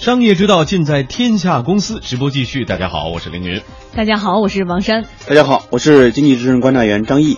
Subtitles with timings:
[0.00, 2.64] 商业之道尽在天下公司，直播继续。
[2.64, 3.60] 大家好，我是凌云。
[3.94, 5.04] 大家好，我是王珊。
[5.28, 7.36] 大家好，我是经济之声观察员张毅。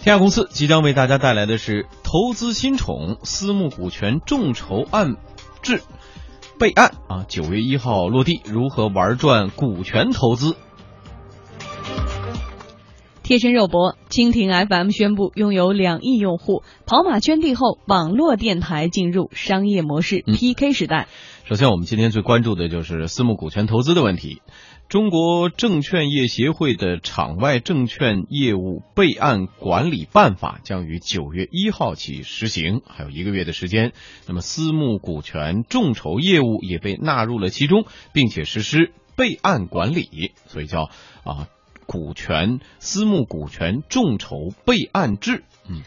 [0.00, 5.14] 天下公司即将为大家带来的是投资新宠私募股权众筹案
[5.62, 5.80] 制
[6.58, 10.56] 备案啊，九月一号落地，如何玩转股权投资？
[13.24, 21.08] 贴身肉搏，蜻蜓 FM 宣布拥有两亿用户，跑马圈地后，网络电台进入商业模式 PK 时代。
[21.44, 24.42] 首先，我们今天最关注的就是私募股权投资的问题。
[24.90, 33.94] 中国证券业协会的场外证券业务备案管理办法将于九月一号起实行，还有一个月的时间。
[34.28, 40.90] 那么，私募股权众筹业务也被纳入了其中，并且实施备案管理，所以叫
[41.24, 41.48] 啊。
[41.86, 45.82] 股权私募股权众筹备案制，嗯。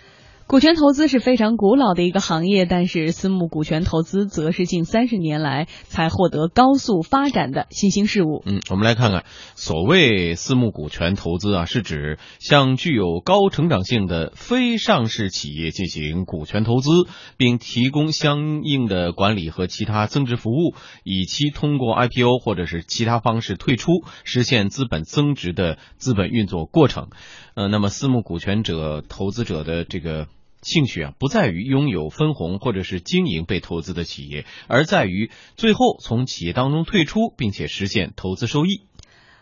[0.47, 8.43] 股权投资是非常古老的一个行业，但是私募股权投资则是近三十年来才获得高速发展的新兴事物。
[8.45, 9.25] 嗯，我们来看看，
[9.55, 16.89] 所谓私募股权投资啊，是指向具有高成长性的非上市企业进行股权投资，
[17.35, 23.91] 并提供相应的管理和其他增值服务，以期通过 IPO 或者是其他方式退出，
[24.23, 27.09] 实现资本增值的资本运作过程。
[27.53, 30.25] 呃，那么私募股权者投资者的这个。
[30.67, 38.81] 兴趣啊，不在于拥有分红或者是经营被投资的企业，而在于最后从企业当中退出，并且实现投资收益。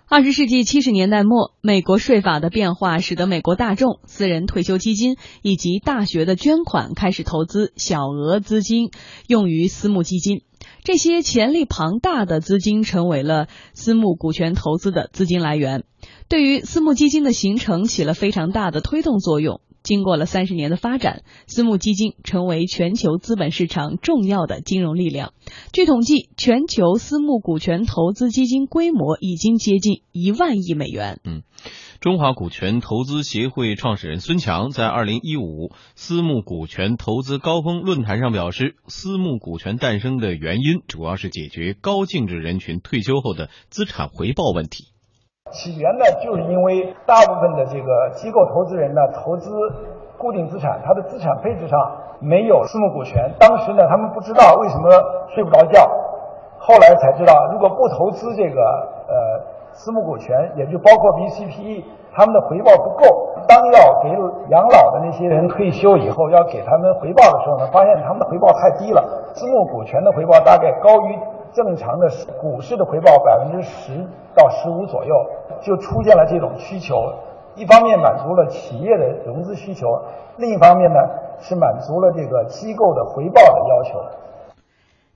[0.08, 8.92] 二十世纪七十年代末，美国税法的变化使得美国大众、私人退休基金以及大学的捐款开始投资小额资金
[9.28, 10.44] 用于私募基金，
[10.84, 15.86] 这些潜力庞大的资金成为了私募股权投资的资金来源，
[16.30, 19.60] 对于私募基金的形成起了非常大的推动作用。
[19.86, 25.33] 经过了三十年的发展，私募基金成为全球资本市场重要的金融力量。
[25.72, 31.20] 据统计，全球私募股权投资基金规模已经接近一万亿美元。
[31.23, 31.43] 嗯，
[32.02, 44.95] 中华股权投资协会创始人孙强在二零一五私募股权投资高峰论坛上表示，私募股权诞生的原因主要是解决高净值人群退休后的资产回报问题。
[45.55, 49.49] 起源呢，就是因为大部分的这个机构投资人呢，投资
[50.17, 51.80] 固定资产，他的资产配置上
[52.20, 53.32] 没有私募股权。
[53.39, 54.89] 当时呢，他们不知道为什么
[55.33, 55.89] 睡不着觉，
[56.60, 58.61] 后来才知道，如果不投资这个
[59.08, 59.16] 呃
[59.71, 63.05] 私募股权，也就包括 VCPE，他们的回报不够。
[63.48, 64.10] 当要给
[64.49, 69.02] 养老的那些人退休以后，要给他们回报的时候呢，发现他们的回报太低了。
[69.33, 71.17] 私募股权的回报大概高于。
[71.54, 75.14] 正常的股市的回报百分之十到十五左右，
[75.61, 76.95] 就出现了这种需求。
[77.56, 79.88] 一方面满足了企业的融资需求，
[80.38, 81.00] 另一方面呢
[81.39, 84.26] 是满足了这个机构的回报的要求。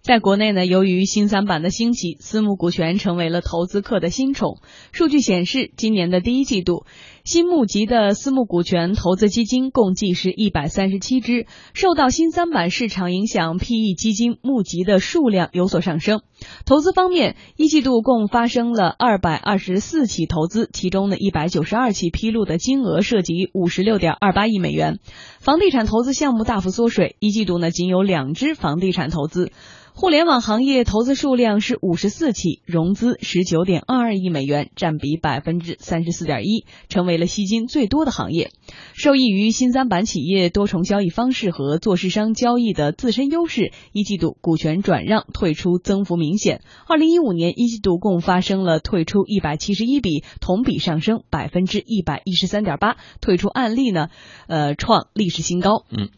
[0.01, 4.59] 在国内呢，由于新三板的兴起，私募股权成为了投资客的新宠。
[4.93, 6.85] 数据显示，今年的第一季度。
[7.23, 16.21] 新募集的私募股权投资基金共计是一百三十七只，受到新三板市场影响，PE 基金募集的数量有所上升。
[16.65, 24.99] 投资方面，一季度共发生了二百二十四起投资，其中呢一百九十二起披露的金额涉及五十六点二八亿美元。
[25.39, 29.51] 房地产投资项目大幅缩水，一季度呢仅有两只房地产投资。
[29.95, 38.51] 互联网行业投资数量是五十四起，融资十九点二二亿美元，占比百分之三十四点一，成为为了吸金最多的行业。
[38.93, 46.61] 受益于新三板企业多重交易方式和做市商交易的自身优势，一季度股权转让退出增幅明显。
[46.87, 54.09] 二零一五年一季度共发生了退出一百七十一笔，同比上升百分之一百一十三点八，退出案例呢，
[54.47, 55.85] 呃，创历史新高。
[55.89, 56.09] 嗯。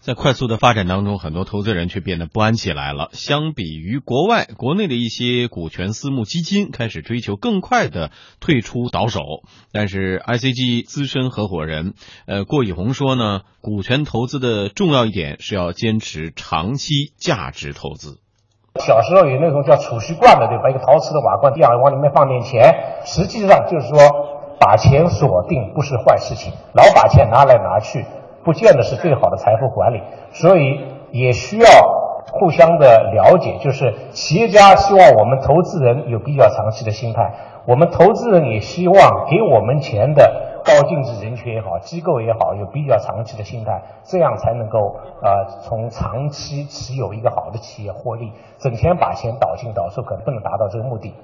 [0.00, 3.10] 在快速的发展当中，很多投资人却变得不安起来了。
[3.12, 8.10] 相比于国外，国内的一些股权私募基金开始追求更快的
[8.40, 9.20] 退出倒手。
[9.70, 11.94] 但是 CG 资深合伙人
[12.26, 18.18] 呃郭以红说呢，股权投资的重要一点是要坚持长期价值投资。
[18.80, 20.70] 小时候有那种叫储蓄罐的，对吧？
[20.70, 23.98] 一个陶瓷的瓦罐，这样往里面放点钱，实际上就是说
[24.60, 28.04] 把钱锁定不是坏事情，老把钱拿来拿去。
[28.44, 30.00] 不见得是最好的财富管理，
[30.32, 30.80] 所以
[31.12, 31.68] 也需要
[32.32, 33.58] 互相的了解。
[33.60, 37.34] 就是企业家希望我们投资人有比较长期的心态，
[37.66, 48.32] 我们投资人也希望给我们钱的高净值人群也好，机构也好，有比较长期的心态，这样才能够呃从长期持有一个好的企业获利。
[48.58, 51.14] 整天把钱倒进倒出，可能不能达到这个目的。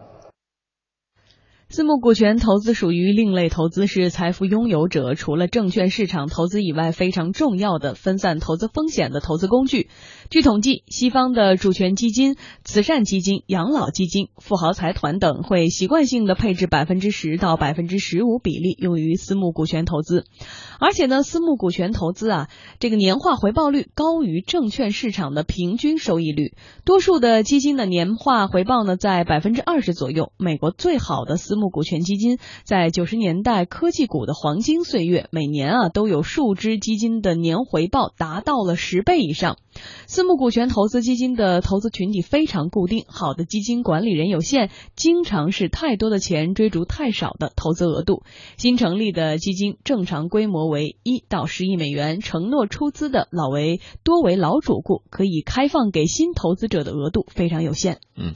[1.71, 9.89] 私募股权投资属于另类投资，是财富拥有者除了证券市场投资以外非常重要的分散投资风险的投资工具。
[10.31, 20.27] 据统计，西方的主权基金、慈善基金、养老基金、富豪财团等会习惯性的配置百分之十到百分之十五比例用于私募股权投资，
[20.79, 26.55] 而且呢，私募股权投资啊，这个年化回报率高于证券市场的平均收益率。
[26.85, 30.33] 多数的基金的年化回报呢在百分之二十左右。
[30.39, 39.57] 美国最好的私募股权基金在九十年代科技股的黄金岁月，每年啊都有数只基金的年回报达到了十倍以上。
[40.06, 48.23] 私募股权投资基金的投资群体非常固定，好的基金管理人有限，经常是太多的钱追逐太少的投资额度。
[48.56, 57.99] 新成立的基金正常规模为一到十亿美元，承诺出资的老为多为老主顾，可以开放给新投资者的额度非常有限。
[58.17, 58.35] 嗯，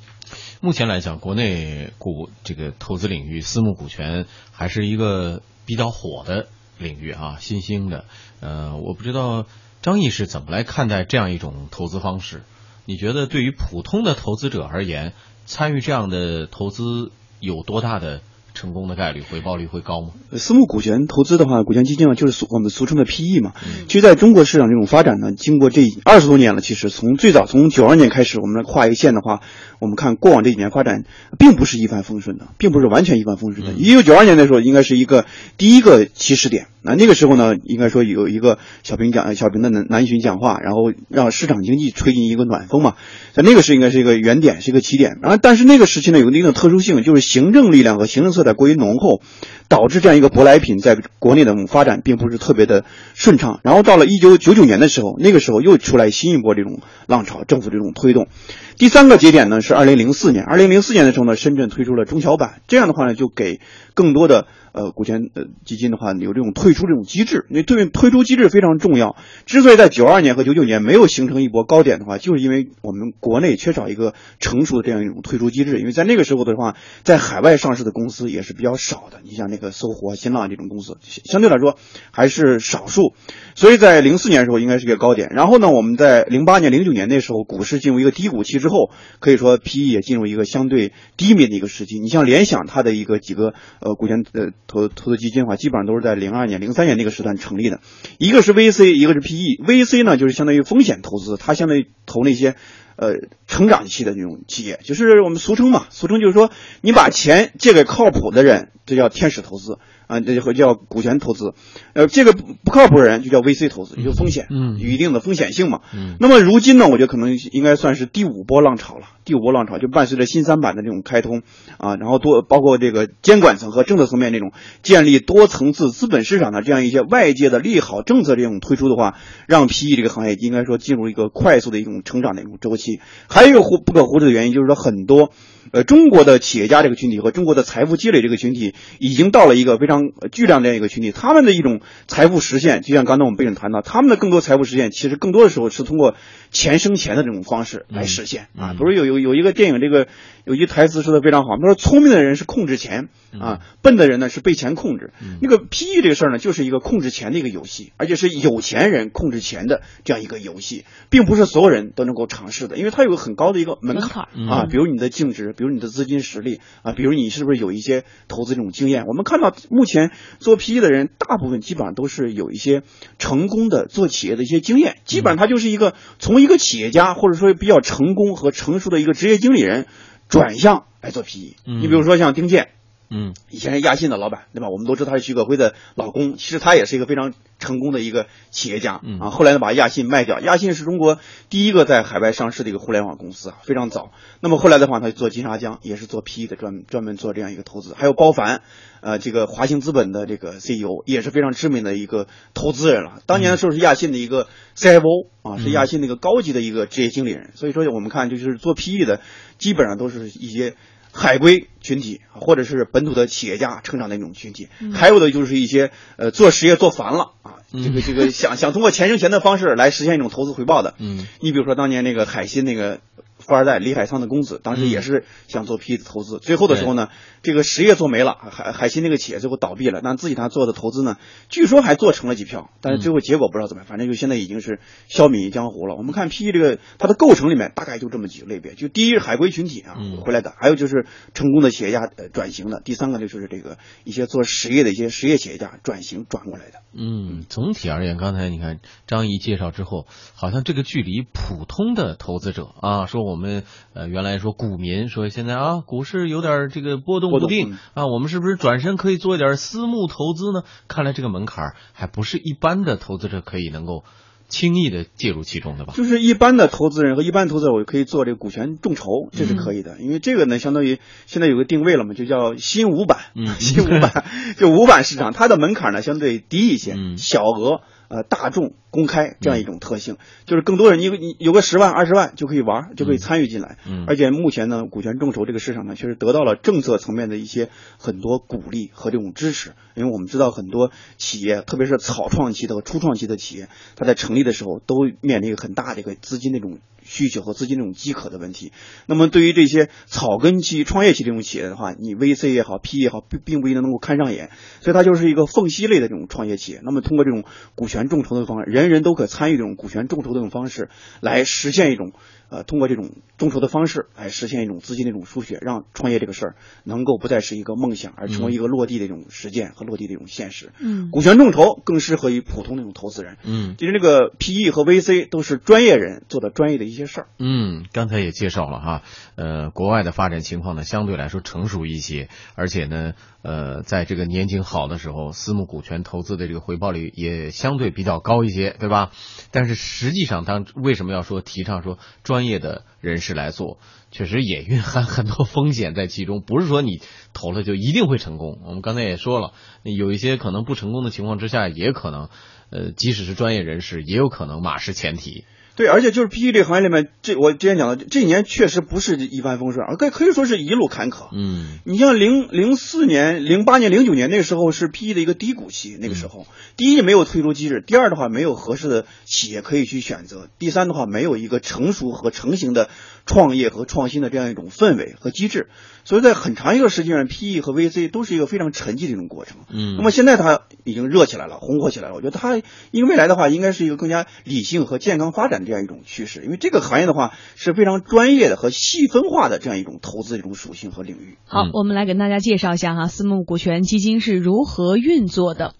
[0.61, 6.49] 目前来讲，国内股这个投资领域，私募股权还是一个比较火的
[6.79, 8.05] 领域啊，新兴的。
[8.41, 9.47] 呃，我不知道。
[9.81, 12.43] 张毅是怎么来看待这样一种投资方式？
[12.85, 15.13] 你觉得对于普通的投资者而言，
[15.47, 18.21] 参与这样的投资有多大的
[18.59, 20.09] 成功的概率，回报率会高吗？
[20.33, 23.53] 私募股权投资的话，股权基金啊，就是俗我们俗称的 PE 嘛。
[23.87, 29.43] 其实，在中国市场这种发展呢，经过这二十多年了，其实从最早从九二年开始，我们来画一个线的话，
[29.79, 31.05] 我们看过往这几年发展，
[31.39, 33.75] 并不是一帆风顺的，并不是完全一帆风顺的。
[33.75, 35.25] 一九九二年的时候，应该是一个
[35.57, 36.67] 第一个起始点。
[36.83, 42.95] 那那个时候呢，应该说有一个小平讲小平的南南巡讲话，然后让市场经济吹进一个暖风嘛。
[43.35, 45.19] 在那个是应该是一个原点，是一个起点。
[45.23, 49.21] 然后，但是那个时期呢，有一定的特殊性，就是行政力量和行政色在过于浓厚，
[49.69, 52.85] 导致这样一个舶来品在国内的发展并不是特别的
[53.15, 53.61] 顺畅。
[53.63, 58.29] 然后到了一九九九年的时候，那个时候又出来新一波这种浪潮，政府这种推动。
[58.77, 63.61] 第三个节点呢是二零零四年，二零零四年的时候呢，深圳推出了中小板，这样的话呢，就给
[63.95, 64.47] 更多的。
[64.71, 69.17] 呃，股权呃基金的话有这种退出这种机制，因为退退出机制非常重要。
[69.45, 75.81] 之所以在九二年和九九年没有形成一波高点的话，就是因为我们国内缺少一个成熟的这样一种退出机制。
[75.81, 79.19] 因为在那个时候的话，在海外上市的公司也是比较少的。
[79.25, 81.79] 你像那个搜狐、新浪这种公司，相对来说
[82.11, 83.13] 还是少数。
[83.55, 85.29] 所以在零四年的时候应该是一个高点。
[85.35, 91.99] 然后呢，我们在零八年、零九年那时候股市进入一个低谷期之后，可以说 PE 也进入一个相对低迷的一个时期。
[91.99, 94.51] 你像联想，它的一个几个呃股权呃。
[94.67, 97.81] 投投资基金的话，基本上都是在零二年、零三年那个时段成立的。
[98.19, 99.65] 一个是 VC，一个是 PE。
[99.67, 102.55] VC 呢，就是相当于风险投资，它相当于投那些
[102.99, 103.15] 呃
[103.47, 106.51] 成长期的这种企业，就是我们俗称嘛，俗称就是说，
[106.81, 109.79] 你把钱借给靠谱的人，这叫天使投资。
[110.09, 111.55] 啊，这就叫股权投资，
[111.93, 115.83] 呃，这个不靠谱的人就叫 VC 投资，有风险，嗯，有一定的风险性嘛。
[115.95, 119.03] 嗯，那么如今呢，我觉得可能应该算是第五波浪潮了。
[119.25, 121.43] 第五波浪潮就伴随着新三板的这种开通
[121.77, 124.53] 啊，然后多包括这个监管层和政策层面这种
[124.83, 129.17] 建立多层次资本市场的这样一些外界的利好政策这种推出的话，
[129.47, 133.01] 让 PE 这个行业应该说进入一个快速的一种成长的一种周期。
[133.29, 135.31] 还有一个忽不可忽视的原因就是说很多。
[135.71, 139.98] 呃，中国的企业家这个群体和中国的财富积累这个群体，已经到了一个非常
[140.33, 141.13] 巨量这样一个群体。
[141.13, 146.15] 他们的一种财富实现，就像刚才我们背景谈到，他们的更多财富实现，其实更多的时候是通过
[146.51, 148.75] 钱生钱的这种方式来实现啊。
[148.79, 150.07] 不是有有有一个电影，这个
[150.45, 153.09] 有一句台词说的非常好，他说聪明的人是控制钱
[153.39, 155.13] 啊，笨的人呢是被钱控制。
[155.43, 165.49] 那个 PE 这个事儿呢，就是一个控制钱的一个游戏，而且是有钱人控制钱的这样一个游戏，并不是所有人都能够尝试的，因为它有个很高的一个门槛啊，比如你的净值。
[165.59, 169.07] 比如你的资金实力啊，比如你是不是有一些投资这种经验？
[169.07, 172.85] 我们看到目前前做 PE 的人，大部分基本上都是有一些
[173.19, 179.87] 成功的做企业的一些经验，基本上他就是一个从一个企业家或者说比较成功和成熟的一个职业经理人
[180.29, 181.57] 转向来做 PE。
[181.65, 182.69] 你比如说像丁健。
[183.11, 184.69] 嗯，以前是亚信的老板，对吧？
[184.69, 189.31] 我们都知道他是徐可辉的老公，其实他也是一个非常成功的一个企业家啊。
[189.31, 194.11] 后来呢，把亚信卖掉，亚信是中国第一个在海外上市的一个互联网公司啊，非常早。
[194.41, 197.95] 那么后来的话，他就做金沙江，也是做 PE 的，专专门做这样一个投资。
[197.97, 198.61] 还有包凡，
[199.01, 203.23] 呃，这个华兴资本的这个 CEO 也是非常知名的一个投资人了。
[203.25, 207.53] 当年的时候是亚信的一个 CFO 啊，是亚信那个高级的一个职业经理人。
[207.55, 209.23] 所以说，我们看就是做 PE 的，
[209.57, 210.75] 基本上都是一些。
[211.19, 220.95] 海归群体，或者是本土的企业家成长的一种群体，还有的就是一些呃做实业做烦了啊，这个这个想想通过钱生钱的方式来实现一种投资回报的。
[220.99, 223.01] 嗯，你比如说当年那个海信那个
[223.49, 227.09] 富二代李海仓的公子，当时也是想做 PE 的投资，最后的时候呢，
[227.43, 231.17] 这个实业做没了，海海鑫那个企业最后倒闭了，但自己他做的投资呢，
[231.49, 235.97] 据说还做成了几票，但是最后结果不知道怎么样，反正就现在已经是消泯江湖了。
[235.97, 246.81] 我们看 PE 这个它的构成里面大概就这么几个类别，就第一是海归群体啊回来的，还有就是成功的企业家呃转型的，第三个就是这个一些做实业的一些实业企业家转型转过来的。
[246.93, 253.65] 嗯，总体而言，刚才你看张仪介绍之后，好像这个距离普通的投资者啊，说我们
[253.95, 260.63] 呃原来说股民说现在啊股市有点这个波动不定啊，我们是不是转身可以做一点私募投资呢？
[260.89, 264.05] 看来这个门槛还不是一般的投资者可以能够。
[264.51, 274.25] 轻易的介入其中的吧，就是一般的投资人和一般投资者，我可以做这个股权众筹，这是可以的，因为这个呢，相当于现在有个定位了嘛，就叫新五板，嗯，新五板
[274.57, 278.75] 就五板市场，它的门槛呢相对低一些，小额呃大众。
[278.91, 283.77] 公开这样一种特性，就是更多人，你你有个十万二十万就可以玩，就可以参与进来。
[283.87, 289.75] 嗯，而且目前呢，股权众筹这个市场呢，确实得到了政策层面的一些很多鼓励和这种支持。
[289.95, 298.73] 因为我们知道很多企业，特别是草创期的和初创期的企业，它在成立的时候都面临一个很大的一个资金那种需求和资金这种饥渴的问题。
[299.07, 304.51] 那么对于这些草根期、创业期这种企业的话，你 VC 也好 PE 也好，并并不一定能够看上眼，
[304.81, 306.81] 所以它就是一个缝隙类的这种创业企业。
[306.85, 312.13] 那么通过这种股权众筹的方式，人人都可参与这种股权众筹的这种方式，来实现一种。
[312.51, 320.73] 呃，通过这种众筹的方式来实现一种资金的一种输血，让创业这个事儿能够不再是一个梦想，而成为一个落地的一种实践和落地的一种现实。
[320.79, 323.37] 嗯，股权众筹更适合于普通那种投资人。
[323.45, 327.29] 嗯，其实这个 PE 和 VC 都是专业人做的专业的一些事儿。
[327.39, 329.03] 嗯，刚才也介绍了哈，
[329.37, 339.11] 呃，国外的发展情况呢相对来说成熟一些，而且呢，呃，在这个年景好的时候，私募股权投资的这个回报率也相对比较高一些，对吧？
[339.51, 343.79] 但是实际上，当为什么要说提倡说专业的人士来做，
[344.11, 346.43] 确实也蕴含很多风险在其中。
[346.43, 347.01] 不是说你
[347.33, 348.59] 投了就一定会成功。
[348.65, 349.53] 我们刚才也说了，
[349.85, 352.29] 有一些可能不成功的情况之下，也可能，
[352.71, 355.45] 呃，即使是专业人士，也有可能马失前蹄。
[355.79, 361.29] 对，而且就是 PE 这个行业里面，这我之前讲的，这几年确实不是一帆风顺，而可可以说是一路坎坷。
[361.33, 372.91] 嗯，你像零零四年、零八年、零九年那个时候是 PE 的一个低谷期，那个时候，第一没有退出机制，第二的话没有合适的企业可以去选择，第三的话没有一个成熟和成型的
[373.29, 375.69] 创业和创新的这样一种氛围和机制，
[376.03, 379.59] 所以在很长一个时间上，PE 和 VC 都是一个非常沉寂的一种过程。
[379.71, 382.57] 嗯，那么现在它已经热起来了，红火起来了，我觉得它
[382.91, 386.43] 因为未来的话，应该是一个更加理性和健康发展的这样一种趋势。
[386.43, 391.37] 因为这个行业的话是非常专业的和细分化的这样一种投资的一种属性和领域。
[391.45, 395.75] 好，我们来给大家介绍一下哈，私募股权基金是如何运作的。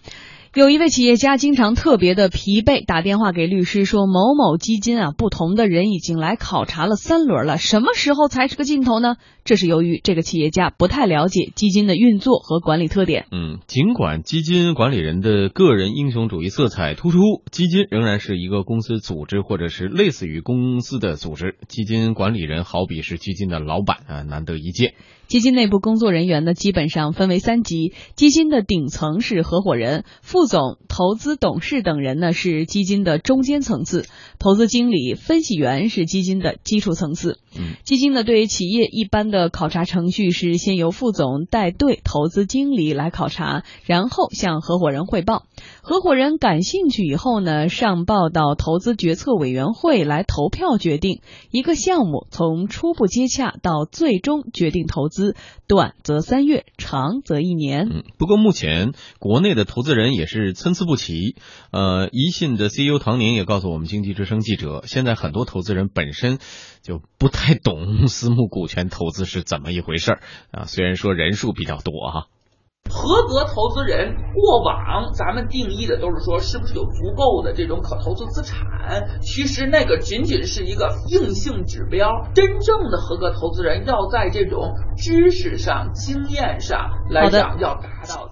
[0.55, 13.25] 有一位企业家经常特别的疲惫，打电话给律师说：“某某基金啊，不同的人已经来考察了三轮了，什么时候才是个尽头呢？”这是由于这个企业家不太了解基金的运作和管理特点。
[13.31, 17.19] 嗯，尽管基金管理人的个人英雄主义色彩突出，
[17.51, 21.55] 基金仍然是一个公司组织或者是类似于公司的组织。
[21.67, 24.93] 基金管理人好比是基金的老板啊，难得一见。
[25.27, 27.93] 基金内部工作人员呢，基本上分为三级。
[28.15, 34.03] 基金的顶层是合伙人、副总、投资董事等人呢，是基金的中间层次；
[34.39, 37.39] 投资经理、分析员是基金的基础层次。
[37.57, 45.45] 嗯，基金呢，对企业一般的考察程序是先由副总带队投资经理来考察，然后向合伙人汇报。
[45.81, 55.35] 合伙人感兴趣以后呢，上报到投资决策委员会来投票决定一个项目，从初步接洽到最终决定投资。
[55.67, 57.87] 短则三月，长则一年。
[57.91, 61.35] 嗯，不过目前国内的投资人也是参差不齐。
[61.71, 66.37] 呃，宜信的 CEO 唐宁也告诉我们经济之声记者，现在很多投资人本身
[66.83, 70.21] 就不太懂私募股权投资是怎么一回事儿
[70.51, 70.65] 啊。
[70.65, 72.27] 虽然说人数比较多哈。
[72.89, 82.09] 合格投资人过往咱们定义的都是说是不是有足够的这种可投资资产，其实那个仅仅是一个硬性指标。
[82.33, 88.29] 真正的合格投资人要在这种知识上、经验上来讲要达到。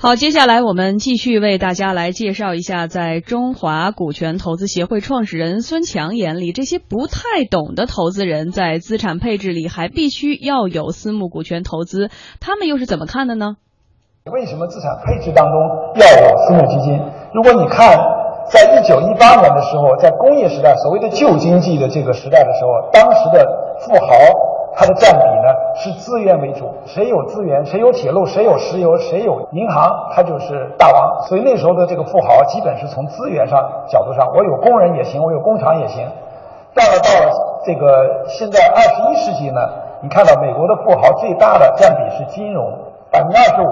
[0.00, 13.56] 好，接下来我们继续为大家来介绍一下，在中华股权投资协会创始人孙强眼里，这些不太懂的投资人在资产配置里还必须要有私募股权投资，他们又是怎么看的呢？
[14.30, 15.54] 为什么资产配置当中
[15.96, 16.94] 要有私募基金？
[17.34, 17.98] 如果你看，
[18.52, 23.44] 在一九一八年的时候，在工业时代，所谓的旧经济的这个时代的时候，当时的
[23.80, 24.14] 富豪
[24.80, 31.20] 它的占比呢是资源为主，谁有资源，谁有铁路，谁有石油，谁有银行，他就是大王。
[31.26, 33.58] 所以那时候的这个富豪基本是从资源上
[33.88, 36.06] 角度上，我有工人也行，我有工厂也行。
[36.74, 37.44] 到了到了。
[37.64, 39.60] 这个现在二十一世纪呢，
[40.00, 42.72] 你看到美国的富豪最大的占比是金融，
[43.10, 43.66] 百分之二十五，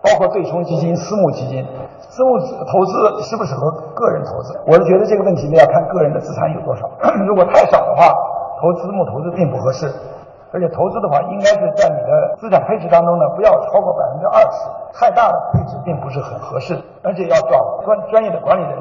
[0.00, 1.66] 包括对冲基金、私募基金。
[2.08, 4.56] 私募投资适不适合个人投资？
[4.68, 6.88] 我是觉得这个问题呢要看个人的资产有多少。
[7.26, 8.14] 如果太少的话，
[8.60, 9.90] 投私募投资并不合适。
[10.52, 14.98] 而且投资的话，应该是在你的资产配置当中呢，不要超过百分之二十。
[14.98, 18.78] 太大的配置并不是很合适，而且要找专专业的管理人。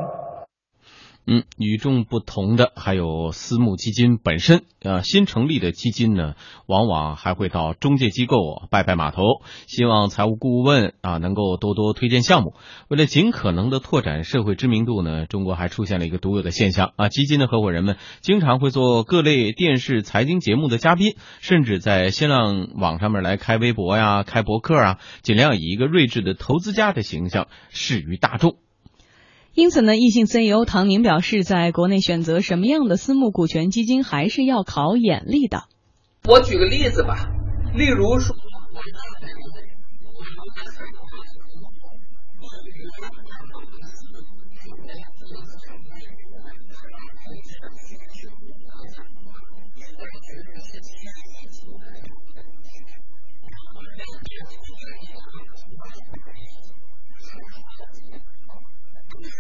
[1.28, 4.64] 嗯，与众不同的还有私募基金本身。
[4.82, 6.36] 呃，新成立的基金呢，
[6.68, 8.38] 往往还会到中介机构
[8.70, 9.24] 拜拜码头，
[9.66, 12.54] 希望财务顾问啊能够多多推荐项目。
[12.88, 28.58] 为了尽可能的拓展社会知名度呢，中国还出现了一个独有的现象啊，基金的合伙人们经常会做各类电视财经节目的嘉宾，甚至在新浪网上面来开微博呀、开博客啊，尽量以一个睿智的投资家的形象示于大众。
[29.56, 35.64] 因此呢，易信 CEO 唐宁表示，在国内选择什么样的私募股权基金，还是要考眼力的。
[36.28, 37.32] 我举个例子吧，
[37.74, 38.36] 例如说。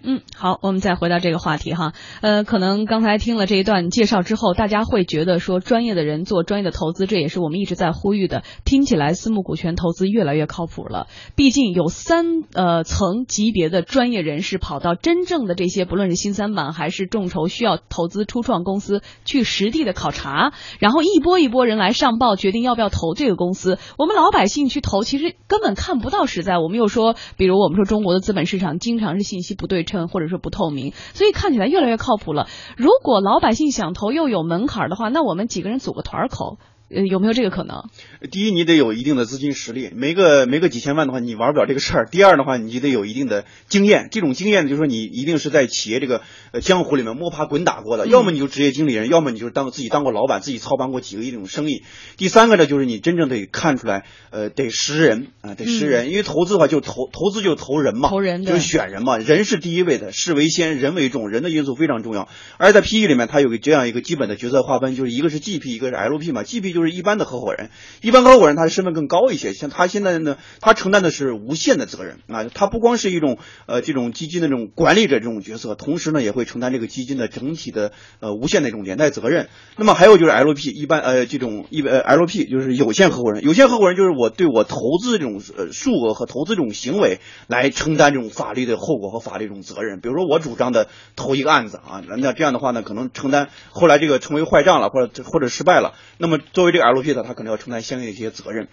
[0.00, 1.92] 嗯，好，我们再回到这个话题哈。
[2.20, 8.44] 呃，可能刚才听了这一段介绍之后，大家会觉得说，专业的人做专业的投资，这也是我们一直在呼吁的。
[8.64, 11.08] 听起来私募股权投资越来越靠谱了。
[11.34, 23.78] 毕竟有三呃层级别的专业人士跑到真正的这些，不论是新三板还是众筹需要投资初创公司去实地的考察，然后一波一波人来上报，决定要不要投这个公司。
[23.98, 26.58] 我们老百姓去投，其实根本看不到实在。
[26.58, 29.87] 我们又说，比如我们说中国的资本市场经常是信息不对。
[29.88, 32.46] 称或者说不透明，所以看起来越来越靠谱了。
[32.76, 36.58] 如果老百姓想投又有门槛的话，那我们几个人组个团儿投。
[36.90, 37.82] 呃，有没有这个可能？
[38.30, 42.06] 第一，你得有一定的资金实力，没个没个几千万的话，你玩不了这个事儿。
[42.10, 51.82] 第二的话，你就得有一定的经验，这种经验就是说你一定是在企业这个呃江湖里面摸爬滚打过的，要么你就职业经理人，要么你就当自己当过老板，自己操办过几个亿这种生意。
[52.16, 62.28] 第三个呢，就是你真正得看出来，呃，得识人啊，得识人，因为投资的话就投投资就投人嘛，投人就是选人嘛，人是第一位的，事为先，人为重，人的因素非常重要。
[62.56, 67.70] 而在 PE 里面，它有个这样一个基本的角色划分，就是一个是 GP，一个是 LP 嘛，GP 就就是一般的合伙人。
[68.00, 79.48] 一般合伙人他的身份更高一些，像他现在呢，他承担的是无限的责任啊，他不光是一种呃这种基金的这种管理者这种角色，同时呢也会承担这个基金的整体的呃无限的一种连带责任。
[79.76, 90.00] 那么还有就是 LP，一般呃这种一呃 LP 就是有限合伙人，有限合伙人就是我对我投资这种呃数额和投资这种行为来承担这种法律的后果和法律这种责任。
[90.00, 97.48] 比如说我主张的投一个案子啊，那这样的话呢，可能承担后来这个成为坏账了，或者或者失败了，那么作为这个 LP 的他可能。
[97.48, 98.68] 要承担相应的一些责任。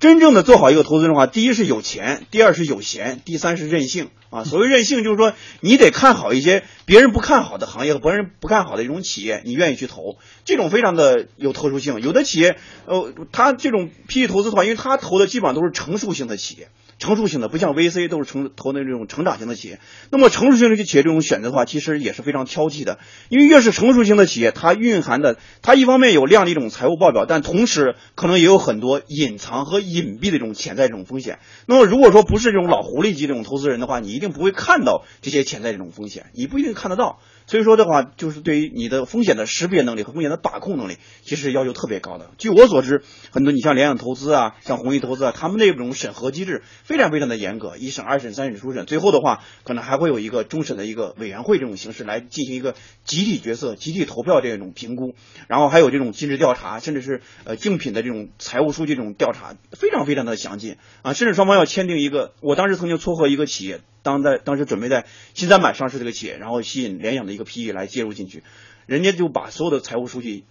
[0.00, 4.44] 真正的做好一个投资人的话，第一是有钱，第二是有闲，第三是任性啊。
[4.44, 12.02] 所谓任性，就是说你得看好一些别人不看好的行业和别人不看好的一种企业，你愿意去投，这种非常的有特殊性。
[12.02, 16.68] 有的企业，呃，他这种 PE 投资的话，因为他投的基本上都是成熟型的企业。
[16.98, 19.80] 成熟型的不像 VC 都是成投的这种成长型的企业，
[20.10, 31.38] 那么成熟型的企业这种选择的话，其实也是非常挑剔的，因为越是成熟型的企业，它蕴含的，它一方面有量的一种财务报表，但同时可能也有很多隐藏和隐蔽的这种潜在这种风险。
[31.66, 37.20] 那么如果说不是这种老狐狸级这种投资人的话，你一定不会看到这些潜在这种风险，你不一定看得到。
[37.48, 42.30] 所以说的话，就是对于你的风险的识别能力和风险的把控能力，其实要求特别高的。
[42.36, 55.14] 据我所知，很多你像联想投资啊，像弘毅投资啊，他们那种审核机制非常非常的严格，一审、二审、三审、初审，最后的话可能还会有一个终审的一个委员会这种形式来进行一个集体决策、集体投票这种评估，
[55.48, 63.80] 然后还有这种尽职调查，甚至是呃竞品的这种财务数据这种调查，非常非常的详尽啊，甚至双方要签订一个，我当时曾经撮合一个企业。
[64.02, 68.42] 当在当时准备在新三板上市这个企业，然后吸引联想的一个 PE 来介入进去，
[68.86, 70.44] 人家就把所有的财务数据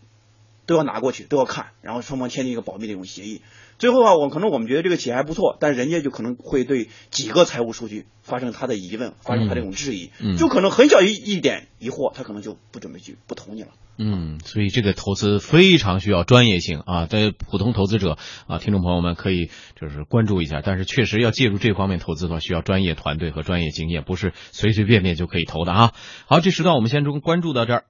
[0.65, 3.41] 都要拿过去，都要看，然后双方签订一个保密的一种协议。
[3.77, 13.69] 最后啊，我可能我们觉得这个企业还不错，但人家就可能会对几个财务数据发生他的疑问，发生他这种质疑，就可能很小一一点疑惑，他可能就不准备去不投你了。
[13.99, 25.93] 嗯，所以这个投资非常需要专业性啊，在普通投资者啊，听众朋友们可以就是关注一下，但是确实要介入这方面投资的话，需要专业团队和专业经验，不是随随便便就可以投的啊。
[26.27, 27.83] 好，这时段我们先中关注到这儿。